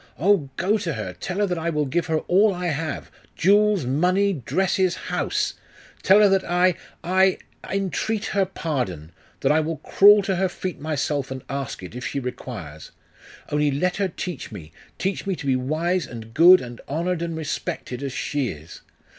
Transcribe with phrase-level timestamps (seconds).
[0.17, 1.13] Oh, go to her!
[1.13, 5.53] Tell her that I will give her all I have jewels, money, dresses, house!
[6.01, 7.37] Tell her that I I
[7.69, 9.11] entreat her pardon,
[9.41, 12.89] that I will crawl to her feet myself and ask it, if she requires!
[13.51, 17.37] Only let her teach me teach me to be wise and good, and honoured, and
[17.37, 18.81] respected, as she is!